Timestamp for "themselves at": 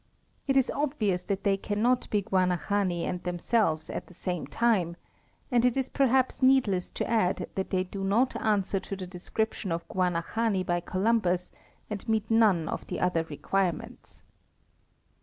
3.21-4.07